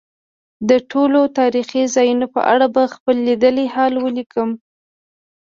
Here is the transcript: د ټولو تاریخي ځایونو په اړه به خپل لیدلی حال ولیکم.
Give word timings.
د 0.69 0.71
ټولو 0.91 1.19
تاریخي 1.39 1.83
ځایونو 1.95 2.25
په 2.35 2.41
اړه 2.53 2.65
به 2.75 2.83
خپل 2.95 3.15
لیدلی 3.27 3.67
حال 3.75 3.93
ولیکم. 3.99 4.49